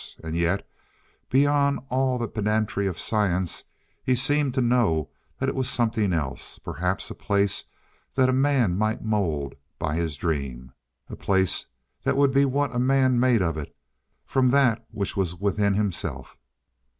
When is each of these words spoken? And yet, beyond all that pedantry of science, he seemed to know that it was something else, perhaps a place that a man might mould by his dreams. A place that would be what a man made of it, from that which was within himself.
And 0.23 0.35
yet, 0.35 0.67
beyond 1.29 1.79
all 1.89 2.17
that 2.17 2.33
pedantry 2.33 2.87
of 2.87 2.97
science, 2.97 3.65
he 4.03 4.15
seemed 4.15 4.55
to 4.55 4.59
know 4.61 5.11
that 5.39 5.47
it 5.47 5.53
was 5.53 5.69
something 5.69 6.11
else, 6.11 6.57
perhaps 6.57 7.11
a 7.11 7.13
place 7.13 7.65
that 8.15 8.27
a 8.27 8.33
man 8.33 8.79
might 8.79 9.03
mould 9.03 9.53
by 9.77 9.97
his 9.97 10.15
dreams. 10.17 10.71
A 11.07 11.15
place 11.15 11.67
that 12.03 12.17
would 12.17 12.33
be 12.33 12.45
what 12.45 12.73
a 12.75 12.79
man 12.79 13.19
made 13.19 13.43
of 13.43 13.59
it, 13.59 13.75
from 14.25 14.49
that 14.49 14.83
which 14.89 15.15
was 15.15 15.35
within 15.39 15.75
himself. 15.75 16.35